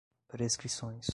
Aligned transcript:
prescrições 0.29 1.09